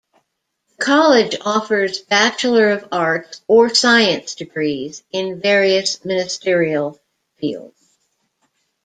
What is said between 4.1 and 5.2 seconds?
degrees